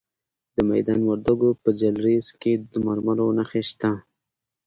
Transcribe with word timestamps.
د 0.55 0.57
میدان 0.71 1.01
وردګو 1.05 1.49
په 1.63 1.69
جلریز 1.79 2.27
کې 2.41 2.53
د 2.71 2.73
مرمرو 2.85 3.27
نښې 3.37 3.61
شته. 3.69 3.91